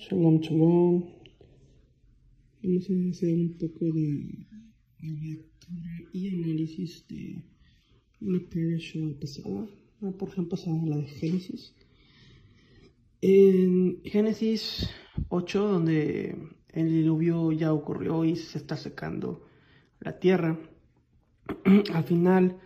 Shalom, 0.00 0.38
shalom. 0.40 1.02
Vamos 2.62 2.88
a 2.88 3.10
hacer 3.10 3.34
un 3.34 3.58
poco 3.58 3.84
de 3.86 4.46
lectura 5.00 5.90
y 6.12 6.28
análisis 6.28 7.04
de 7.08 7.42
una 8.20 8.38
parasha 8.48 9.00
pasada, 9.20 9.66
una 10.00 10.12
porción 10.12 10.48
pasada, 10.48 10.78
la 10.86 10.98
de 10.98 11.08
Génesis. 11.08 11.74
En 13.20 14.00
Génesis 14.04 14.88
8, 15.30 15.66
donde 15.66 16.36
el 16.68 16.88
diluvio 16.88 17.50
ya 17.50 17.72
ocurrió 17.72 18.24
y 18.24 18.36
se 18.36 18.58
está 18.58 18.76
secando 18.76 19.48
la 19.98 20.20
tierra, 20.20 20.60
al 21.92 22.04
final 22.04 22.56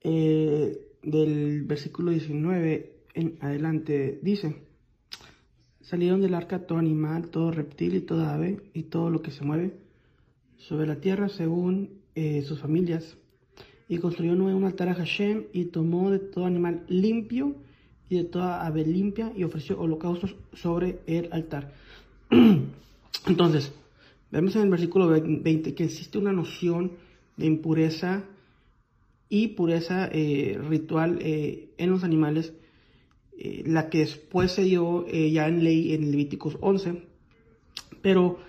eh, 0.00 0.74
del 1.02 1.64
versículo 1.64 2.12
19 2.12 3.04
en 3.12 3.36
adelante 3.42 4.20
dice, 4.22 4.67
Salieron 5.88 6.20
del 6.20 6.34
arca 6.34 6.66
todo 6.66 6.76
animal, 6.76 7.30
todo 7.30 7.50
reptil 7.50 7.94
y 7.94 8.02
toda 8.02 8.34
ave 8.34 8.60
y 8.74 8.82
todo 8.82 9.08
lo 9.08 9.22
que 9.22 9.30
se 9.30 9.42
mueve 9.42 9.72
sobre 10.58 10.86
la 10.86 10.96
tierra 10.96 11.30
según 11.30 12.02
eh, 12.14 12.42
sus 12.42 12.60
familias. 12.60 13.16
Y 13.88 13.96
construyó 13.96 14.34
Noé 14.34 14.52
un 14.52 14.64
altar 14.64 14.90
a 14.90 14.94
Hashem 14.94 15.44
y 15.54 15.64
tomó 15.64 16.10
de 16.10 16.18
todo 16.18 16.44
animal 16.44 16.84
limpio 16.88 17.56
y 18.10 18.16
de 18.18 18.24
toda 18.24 18.66
ave 18.66 18.84
limpia 18.84 19.32
y 19.34 19.44
ofreció 19.44 19.80
holocaustos 19.80 20.36
sobre 20.52 20.98
el 21.06 21.32
altar. 21.32 21.72
Entonces, 23.26 23.72
vemos 24.30 24.54
en 24.56 24.62
el 24.64 24.68
versículo 24.68 25.08
20 25.08 25.74
que 25.74 25.84
existe 25.84 26.18
una 26.18 26.34
noción 26.34 26.92
de 27.38 27.46
impureza 27.46 28.24
y 29.30 29.48
pureza 29.48 30.10
eh, 30.12 30.60
ritual 30.68 31.18
eh, 31.22 31.70
en 31.78 31.88
los 31.88 32.04
animales 32.04 32.52
eh, 33.40 33.62
la 33.64 33.88
que 33.88 33.98
después 33.98 34.50
se 34.50 34.64
dio 34.64 35.06
eh, 35.06 35.30
ya 35.30 35.46
en 35.46 35.62
ley 35.62 35.94
en 35.94 36.10
Levíticos 36.10 36.56
11, 36.60 37.04
pero 38.02 38.40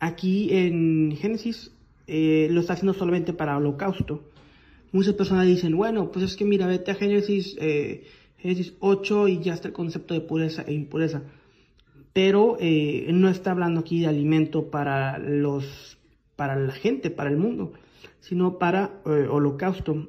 aquí 0.00 0.48
en 0.52 1.16
Génesis 1.16 1.72
eh, 2.06 2.48
lo 2.50 2.60
está 2.60 2.74
haciendo 2.74 2.92
solamente 2.92 3.32
para 3.32 3.56
holocausto. 3.56 4.28
Muchas 4.92 5.14
personas 5.14 5.46
dicen, 5.46 5.74
bueno, 5.74 6.10
pues 6.12 6.26
es 6.26 6.36
que 6.36 6.44
mira, 6.44 6.66
vete 6.66 6.90
a 6.90 6.94
Génesis, 6.94 7.56
Génesis 8.36 8.74
8 8.80 9.28
y 9.28 9.40
ya 9.40 9.54
está 9.54 9.68
el 9.68 9.74
concepto 9.74 10.12
de 10.12 10.20
pureza 10.20 10.62
e 10.66 10.74
impureza. 10.74 11.22
Pero 12.12 12.58
no 12.60 13.28
está 13.28 13.50
hablando 13.50 13.80
aquí 13.80 14.02
de 14.02 14.06
alimento 14.06 14.70
para 14.70 15.18
los, 15.18 15.98
para 16.36 16.54
la 16.54 16.72
gente, 16.72 17.10
para 17.10 17.30
el 17.30 17.38
mundo, 17.38 17.72
sino 18.20 18.58
para 18.58 19.00
holocausto. 19.04 20.06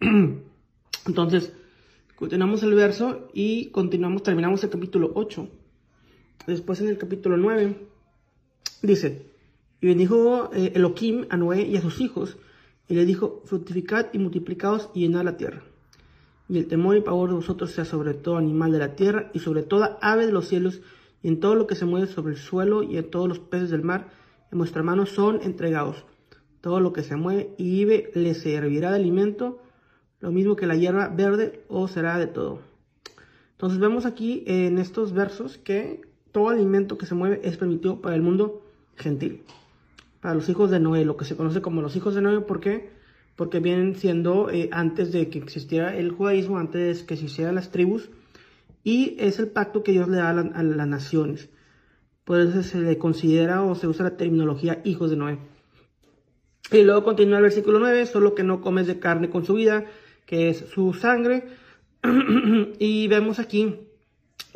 Entonces, 1.06 1.52
Continuamos 2.18 2.64
el 2.64 2.74
verso 2.74 3.28
y 3.32 3.66
continuamos, 3.66 4.24
terminamos 4.24 4.64
el 4.64 4.70
capítulo 4.70 5.12
8. 5.14 5.48
Después 6.48 6.80
en 6.80 6.88
el 6.88 6.98
capítulo 6.98 7.36
9 7.36 7.76
dice, 8.82 9.30
y 9.80 9.86
bendijo 9.86 10.50
eh, 10.52 10.72
Elohim 10.74 11.26
a 11.30 11.36
Noé 11.36 11.62
y 11.62 11.76
a 11.76 11.80
sus 11.80 12.00
hijos, 12.00 12.36
y 12.88 12.94
le 12.94 13.04
dijo, 13.04 13.42
fructificad 13.44 14.08
y 14.12 14.18
multiplicaos 14.18 14.90
y 14.94 15.02
llenad 15.02 15.22
la 15.22 15.36
tierra. 15.36 15.62
Y 16.48 16.58
el 16.58 16.66
temor 16.66 16.96
y 16.96 17.02
pavor 17.02 17.28
de 17.28 17.36
vosotros 17.36 17.70
sea 17.70 17.84
sobre 17.84 18.14
todo 18.14 18.36
animal 18.36 18.72
de 18.72 18.80
la 18.80 18.96
tierra 18.96 19.30
y 19.32 19.38
sobre 19.38 19.62
toda 19.62 19.96
ave 20.02 20.26
de 20.26 20.32
los 20.32 20.48
cielos 20.48 20.80
y 21.22 21.28
en 21.28 21.38
todo 21.38 21.54
lo 21.54 21.68
que 21.68 21.76
se 21.76 21.84
mueve 21.84 22.08
sobre 22.08 22.32
el 22.32 22.40
suelo 22.40 22.82
y 22.82 22.96
en 22.96 23.08
todos 23.12 23.28
los 23.28 23.38
peces 23.38 23.70
del 23.70 23.84
mar, 23.84 24.10
en 24.50 24.58
vuestras 24.58 24.84
manos 24.84 25.10
son 25.10 25.40
entregados. 25.42 26.04
Todo 26.62 26.80
lo 26.80 26.92
que 26.92 27.04
se 27.04 27.14
mueve 27.14 27.54
y 27.58 27.70
vive 27.70 28.10
le 28.16 28.34
servirá 28.34 28.90
de 28.90 28.96
alimento 28.96 29.60
lo 30.20 30.32
mismo 30.32 30.56
que 30.56 30.66
la 30.66 30.76
hierba 30.76 31.08
verde 31.08 31.64
o 31.68 31.88
será 31.88 32.18
de 32.18 32.26
todo. 32.26 32.60
Entonces 33.52 33.78
vemos 33.78 34.06
aquí 34.06 34.44
en 34.46 34.78
estos 34.78 35.12
versos 35.12 35.58
que 35.58 36.02
todo 36.32 36.48
alimento 36.48 36.98
que 36.98 37.06
se 37.06 37.14
mueve 37.14 37.40
es 37.42 37.56
permitido 37.56 38.00
para 38.00 38.14
el 38.14 38.22
mundo 38.22 38.62
gentil, 38.96 39.42
para 40.20 40.34
los 40.34 40.48
hijos 40.48 40.70
de 40.70 40.80
Noé, 40.80 41.04
lo 41.04 41.16
que 41.16 41.24
se 41.24 41.36
conoce 41.36 41.60
como 41.60 41.82
los 41.82 41.96
hijos 41.96 42.14
de 42.14 42.22
Noé, 42.22 42.40
¿por 42.40 42.60
qué? 42.60 42.90
Porque 43.36 43.60
vienen 43.60 43.96
siendo 43.96 44.50
eh, 44.50 44.68
antes 44.72 45.12
de 45.12 45.28
que 45.28 45.38
existiera 45.38 45.96
el 45.96 46.10
judaísmo, 46.10 46.58
antes 46.58 47.00
de 47.00 47.06
que 47.06 47.16
se 47.16 47.26
hicieran 47.26 47.54
las 47.54 47.70
tribus, 47.70 48.10
y 48.84 49.16
es 49.18 49.38
el 49.38 49.48
pacto 49.48 49.82
que 49.82 49.92
Dios 49.92 50.08
le 50.08 50.18
da 50.18 50.30
a, 50.30 50.40
a 50.40 50.62
las 50.62 50.88
naciones. 50.88 51.48
Por 52.24 52.40
eso 52.40 52.62
se 52.62 52.80
le 52.80 52.98
considera 52.98 53.62
o 53.62 53.74
se 53.74 53.86
usa 53.86 54.04
la 54.04 54.16
terminología 54.16 54.80
hijos 54.84 55.10
de 55.10 55.16
Noé. 55.16 55.38
Y 56.70 56.82
luego 56.82 57.02
continúa 57.02 57.38
el 57.38 57.44
versículo 57.44 57.78
9, 57.78 58.06
solo 58.06 58.34
que 58.34 58.42
no 58.42 58.60
comes 58.60 58.86
de 58.86 58.98
carne 58.98 59.30
con 59.30 59.44
su 59.44 59.54
vida, 59.54 59.86
que 60.28 60.50
es 60.50 60.66
su 60.72 60.92
sangre. 60.92 61.48
y 62.78 63.08
vemos 63.08 63.40
aquí 63.40 63.74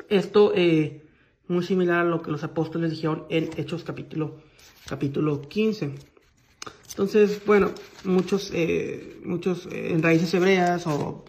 esto 0.09 0.53
eh, 0.55 1.03
muy 1.49 1.65
similar 1.65 2.01
a 2.01 2.09
lo 2.09 2.23
que 2.23 2.31
los 2.31 2.45
apóstoles 2.45 2.91
dijeron 2.91 3.25
en 3.31 3.51
Hechos 3.57 3.83
capítulo, 3.83 4.43
capítulo 4.87 5.41
15. 5.41 5.95
Entonces, 6.91 7.43
bueno, 7.47 7.71
muchos, 8.05 8.51
eh, 8.55 9.19
muchos 9.25 9.67
eh, 9.73 9.93
en 9.93 10.03
raíces 10.03 10.33
hebreas 10.35 10.87
o 10.87 11.25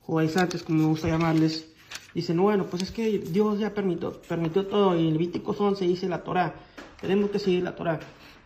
judaizantes, 0.00 0.62
como 0.62 0.80
me 0.80 0.88
gusta 0.88 1.08
llamarles, 1.08 1.72
dicen, 2.14 2.36
bueno, 2.40 2.66
pues 2.66 2.82
es 2.82 2.90
que 2.90 3.18
Dios 3.18 3.58
ya 3.58 3.72
permitió, 3.72 4.20
permitió 4.20 4.66
todo 4.66 4.94
en 4.94 5.12
Levíticos 5.14 5.58
11 5.58 5.86
dice 5.86 6.08
la 6.08 6.22
Torah, 6.22 6.54
tenemos 7.00 7.30
que 7.30 7.38
seguir 7.38 7.62
la 7.62 7.74
Torah. 7.74 8.00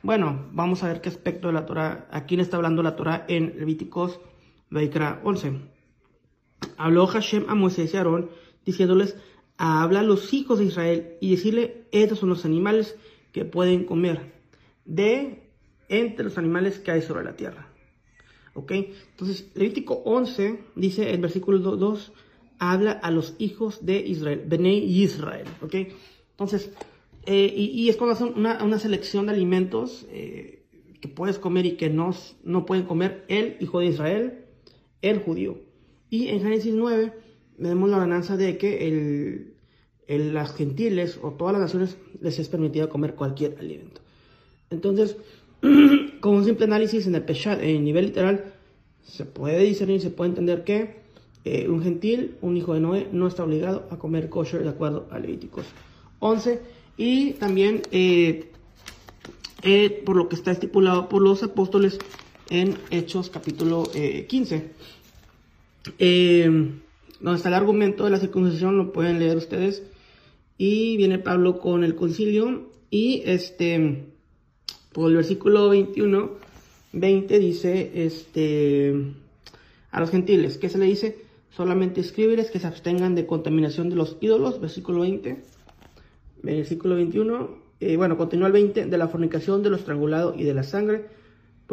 Bueno, 0.04 0.46
vamos 0.52 0.84
a 0.84 0.88
ver 0.88 1.00
qué 1.00 1.08
aspecto 1.08 1.48
de 1.48 1.54
la 1.54 1.66
Torah, 1.66 2.08
a 2.12 2.26
quién 2.26 2.38
está 2.38 2.56
hablando 2.56 2.82
la 2.82 2.94
Torah 2.94 3.24
en 3.28 3.54
Levíticos 3.58 4.20
11. 4.72 5.60
Habló 6.76 7.06
Hashem 7.06 7.44
a 7.48 7.54
Moisés 7.54 7.92
y 7.92 7.96
Aarón, 7.96 8.30
diciéndoles, 8.64 9.16
habla 9.56 10.00
a 10.00 10.04
los 10.04 10.32
hijos 10.32 10.58
de 10.58 10.66
Israel 10.66 11.16
y 11.20 11.30
decirle, 11.30 11.86
estos 11.92 12.18
son 12.18 12.28
los 12.28 12.44
animales 12.44 12.96
que 13.32 13.44
pueden 13.44 13.84
comer 13.84 14.32
de 14.84 15.42
entre 15.88 16.24
los 16.24 16.38
animales 16.38 16.78
que 16.78 16.90
hay 16.90 17.02
sobre 17.02 17.24
la 17.24 17.36
tierra. 17.36 17.68
¿Ok? 18.54 18.72
Entonces, 18.72 19.50
Levítico 19.54 19.94
11 20.04 20.64
dice, 20.74 21.10
el 21.10 21.20
versículo 21.20 21.58
2, 21.58 22.12
habla 22.58 22.92
a 22.92 23.10
los 23.10 23.34
hijos 23.38 23.84
de 23.84 23.98
Israel, 23.98 24.44
Benei 24.46 24.78
Israel. 24.78 25.46
¿Ok? 25.62 25.74
Entonces, 26.30 26.72
eh, 27.24 27.52
y, 27.56 27.88
es 27.88 27.96
cuando 27.96 28.14
hacen 28.14 28.34
una, 28.36 28.78
selección 28.78 29.26
de 29.26 29.32
alimentos 29.32 30.06
eh, 30.10 30.64
que 31.00 31.08
puedes 31.08 31.38
comer 31.38 31.66
y 31.66 31.76
que 31.76 31.88
no, 31.88 32.14
no 32.42 32.66
pueden 32.66 32.84
comer 32.84 33.24
el 33.28 33.56
hijo 33.60 33.78
de 33.78 33.86
Israel, 33.86 34.41
el 35.02 35.18
judío. 35.18 35.58
Y 36.08 36.28
en 36.28 36.40
Génesis 36.40 36.72
9 36.74 37.12
vemos 37.58 37.90
la 37.90 37.98
ordenanza 37.98 38.36
de 38.36 38.56
que 38.56 38.88
el, 38.88 40.34
las 40.34 40.54
gentiles 40.54 41.18
o 41.22 41.32
todas 41.32 41.52
las 41.52 41.62
naciones 41.62 41.96
les 42.20 42.38
es 42.38 42.48
permitido 42.48 42.88
comer 42.88 43.14
cualquier 43.14 43.56
alimento. 43.58 44.00
Entonces, 44.70 45.16
con 46.20 46.34
un 46.34 46.44
simple 46.44 46.64
análisis 46.64 47.06
en 47.06 47.14
el 47.14 47.24
Peshat, 47.24 47.62
en 47.62 47.84
nivel 47.84 48.06
literal, 48.06 48.54
se 49.02 49.24
puede 49.24 49.60
discernir, 49.60 50.00
se 50.00 50.10
puede 50.10 50.30
entender 50.30 50.64
que 50.64 51.02
eh, 51.44 51.68
un 51.68 51.82
gentil, 51.82 52.36
un 52.40 52.56
hijo 52.56 52.74
de 52.74 52.80
Noé, 52.80 53.08
no 53.12 53.26
está 53.26 53.44
obligado 53.44 53.86
a 53.90 53.98
comer 53.98 54.28
kosher 54.28 54.62
de 54.62 54.68
acuerdo 54.68 55.08
a 55.10 55.18
Levíticos 55.18 55.66
11. 56.20 56.60
Y 56.96 57.32
también 57.32 57.82
eh, 57.90 58.52
eh, 59.62 60.02
por 60.04 60.16
lo 60.16 60.28
que 60.28 60.36
está 60.36 60.50
estipulado 60.50 61.08
por 61.08 61.22
los 61.22 61.42
apóstoles 61.42 61.98
en 62.50 62.76
Hechos 62.90 63.30
capítulo 63.30 63.84
15. 63.92 64.56
Eh, 64.56 64.64
eh, 65.98 66.44
donde 67.20 67.36
está 67.36 67.48
el 67.48 67.54
argumento 67.54 68.04
de 68.04 68.10
la 68.10 68.18
circuncisión, 68.18 68.76
lo 68.76 68.92
pueden 68.92 69.18
leer 69.18 69.36
ustedes. 69.36 69.82
Y 70.58 70.96
viene 70.96 71.18
Pablo 71.18 71.58
con 71.58 71.84
el 71.84 71.94
concilio 71.94 72.68
y 72.90 73.22
este, 73.24 74.04
por 74.92 75.10
el 75.10 75.16
versículo 75.16 75.68
21, 75.68 76.30
20 76.92 77.38
dice, 77.38 77.90
este, 77.94 78.94
a 79.90 80.00
los 80.00 80.10
gentiles, 80.10 80.58
¿qué 80.58 80.68
se 80.68 80.78
le 80.78 80.86
dice? 80.86 81.18
Solamente 81.50 82.00
escribirles 82.00 82.50
que 82.50 82.58
se 82.58 82.66
abstengan 82.66 83.14
de 83.14 83.26
contaminación 83.26 83.88
de 83.88 83.96
los 83.96 84.16
ídolos, 84.20 84.60
versículo 84.60 85.00
20. 85.00 85.42
Versículo 86.42 86.96
21, 86.96 87.50
eh, 87.80 87.96
bueno, 87.96 88.16
continúa 88.16 88.48
el 88.48 88.52
20, 88.52 88.86
de 88.86 88.98
la 88.98 89.08
fornicación, 89.08 89.62
de 89.62 89.70
lo 89.70 89.76
estrangulado 89.76 90.34
y 90.36 90.44
de 90.44 90.54
la 90.54 90.64
sangre 90.64 91.06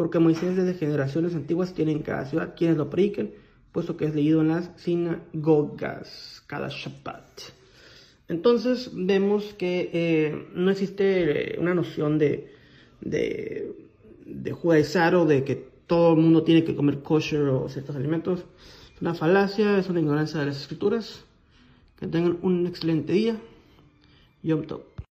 porque 0.00 0.18
Moisés 0.18 0.56
desde 0.56 0.72
generaciones 0.72 1.34
antiguas 1.34 1.74
tiene 1.74 1.92
en 1.92 1.98
cada 2.00 2.24
ciudad 2.24 2.54
quienes 2.56 2.78
lo 2.78 2.88
prediquen, 2.88 3.34
puesto 3.70 3.98
que 3.98 4.06
es 4.06 4.14
leído 4.14 4.40
en 4.40 4.48
las 4.48 4.70
sinagogas 4.76 6.42
cada 6.46 6.70
Shabbat. 6.70 7.28
Entonces 8.26 8.92
vemos 8.94 9.52
que 9.58 9.90
eh, 9.92 10.46
no 10.54 10.70
existe 10.70 11.54
una 11.58 11.74
noción 11.74 12.16
de, 12.18 12.50
de, 13.02 13.76
de 14.24 14.52
judaizar 14.52 15.14
o 15.16 15.26
de 15.26 15.44
que 15.44 15.68
todo 15.86 16.14
el 16.14 16.20
mundo 16.22 16.44
tiene 16.44 16.64
que 16.64 16.74
comer 16.74 17.02
kosher 17.02 17.42
o 17.42 17.68
ciertos 17.68 17.94
alimentos. 17.94 18.46
Es 18.94 19.02
una 19.02 19.12
falacia, 19.12 19.78
es 19.78 19.90
una 19.90 20.00
ignorancia 20.00 20.40
de 20.40 20.46
las 20.46 20.62
escrituras. 20.62 21.26
Que 21.98 22.06
tengan 22.06 22.38
un 22.40 22.66
excelente 22.66 23.12
día. 23.12 23.38
Yom 24.42 24.64
Tov. 24.64 24.80